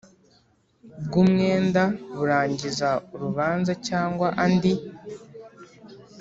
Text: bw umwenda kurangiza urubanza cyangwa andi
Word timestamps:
bw 1.05 1.13
umwenda 1.23 1.83
kurangiza 2.15 2.89
urubanza 3.13 3.71
cyangwa 3.87 4.27
andi 4.43 4.73